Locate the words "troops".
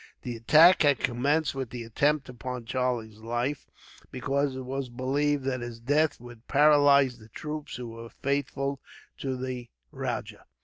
7.29-7.75